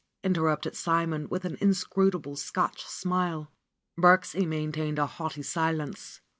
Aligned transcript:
interrupted 0.23 0.75
Simon 0.75 1.29
with 1.29 1.45
an 1.45 1.59
inscrutable 1.61 2.35
Scotch 2.35 2.83
smile. 2.87 3.51
Birksie 3.95 4.47
maintained 4.47 4.97
a 4.97 5.05
haughty 5.05 5.43
silence. 5.43 6.21